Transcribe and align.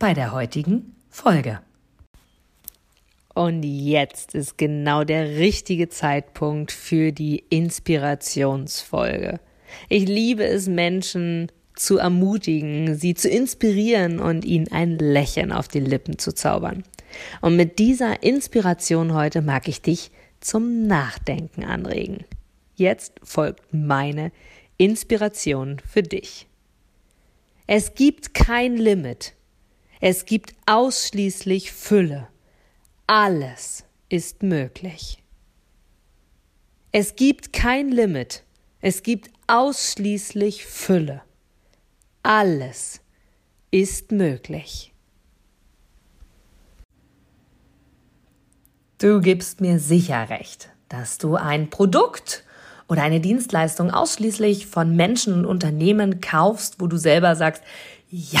bei 0.00 0.14
der 0.14 0.32
heutigen 0.32 0.96
Folge. 1.10 1.60
Und 3.34 3.62
jetzt 3.62 4.34
ist 4.34 4.58
genau 4.58 5.04
der 5.04 5.36
richtige 5.36 5.88
Zeitpunkt 5.88 6.72
für 6.72 7.12
die 7.12 7.44
Inspirationsfolge. 7.50 9.38
Ich 9.88 10.08
liebe 10.08 10.44
es, 10.44 10.66
Menschen 10.66 11.52
zu 11.76 11.98
ermutigen, 11.98 12.96
sie 12.96 13.14
zu 13.14 13.28
inspirieren 13.28 14.18
und 14.18 14.44
ihnen 14.44 14.72
ein 14.72 14.98
Lächeln 14.98 15.52
auf 15.52 15.68
die 15.68 15.80
Lippen 15.80 16.18
zu 16.18 16.34
zaubern. 16.34 16.82
Und 17.42 17.56
mit 17.56 17.78
dieser 17.78 18.22
Inspiration 18.22 19.14
heute 19.14 19.42
mag 19.42 19.68
ich 19.68 19.82
dich 19.82 20.10
zum 20.40 20.86
Nachdenken 20.86 21.62
anregen. 21.62 22.24
Jetzt 22.74 23.20
folgt 23.22 23.74
meine 23.74 24.32
Inspiration 24.78 25.76
für 25.86 26.02
dich. 26.02 26.46
Es 27.66 27.94
gibt 27.94 28.32
kein 28.32 28.78
Limit. 28.78 29.34
Es 30.02 30.24
gibt 30.24 30.54
ausschließlich 30.64 31.72
Fülle. 31.72 32.28
Alles 33.06 33.84
ist 34.08 34.42
möglich. 34.42 35.22
Es 36.90 37.16
gibt 37.16 37.52
kein 37.52 37.90
Limit. 37.90 38.42
Es 38.80 39.02
gibt 39.02 39.30
ausschließlich 39.46 40.64
Fülle. 40.64 41.20
Alles 42.22 43.02
ist 43.70 44.10
möglich. 44.10 44.94
Du 48.96 49.20
gibst 49.20 49.60
mir 49.60 49.78
sicher 49.78 50.30
recht, 50.30 50.70
dass 50.88 51.18
du 51.18 51.36
ein 51.36 51.68
Produkt 51.68 52.44
oder 52.88 53.02
eine 53.02 53.20
Dienstleistung 53.20 53.90
ausschließlich 53.90 54.66
von 54.66 54.96
Menschen 54.96 55.34
und 55.34 55.44
Unternehmen 55.44 56.22
kaufst, 56.22 56.80
wo 56.80 56.86
du 56.86 56.96
selber 56.96 57.36
sagst, 57.36 57.62
ja, 58.08 58.40